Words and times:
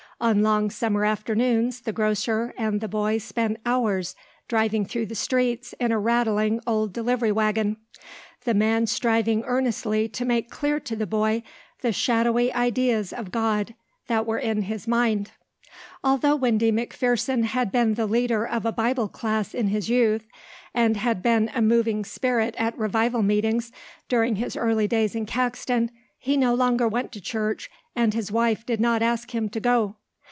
On 0.23 0.43
long 0.43 0.69
summer 0.69 1.03
afternoons 1.03 1.81
the 1.81 1.91
grocer 1.91 2.53
and 2.55 2.79
the 2.79 2.87
boy 2.87 3.17
spent 3.17 3.57
hours 3.65 4.15
driving 4.47 4.85
through 4.85 5.07
the 5.07 5.15
streets 5.15 5.73
in 5.79 5.91
a 5.91 5.97
rattling 5.97 6.61
old 6.67 6.93
delivery 6.93 7.31
wagon, 7.31 7.77
the 8.43 8.53
man 8.53 8.85
striving 8.85 9.43
earnestly 9.45 10.07
to 10.09 10.23
make 10.23 10.51
clear 10.51 10.79
to 10.79 10.95
the 10.95 11.07
boy 11.07 11.41
the 11.81 11.91
shadowy 11.91 12.53
ideas 12.53 13.11
of 13.13 13.31
God 13.31 13.73
that 14.05 14.27
were 14.27 14.37
in 14.37 14.61
his 14.61 14.87
mind. 14.87 15.31
Although 16.03 16.35
Windy 16.35 16.71
McPherson 16.71 17.43
had 17.43 17.71
been 17.71 17.95
the 17.95 18.05
leader 18.05 18.45
of 18.47 18.63
a 18.63 18.71
Bible 18.71 19.07
class 19.07 19.55
in 19.55 19.69
his 19.69 19.89
youth, 19.89 20.27
and 20.71 20.97
had 20.97 21.23
been 21.23 21.49
a 21.55 21.63
moving 21.63 22.05
spirit 22.05 22.53
at 22.59 22.77
revival 22.77 23.23
meetings 23.23 23.71
during 24.07 24.35
his 24.35 24.55
early 24.55 24.87
days 24.87 25.15
in 25.15 25.25
Caxton, 25.25 25.89
he 26.19 26.37
no 26.37 26.53
longer 26.53 26.87
went 26.87 27.11
to 27.11 27.19
church 27.19 27.71
and 27.95 28.13
his 28.13 28.31
wife 28.31 28.63
did 28.67 28.79
not 28.79 29.01
ask 29.01 29.33
him 29.33 29.49
to 29.49 29.59
go. 29.59 29.95